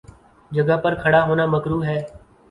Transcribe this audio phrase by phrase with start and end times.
[0.51, 1.99] جگہ پر کھڑا ہونا مکروہ ہے۔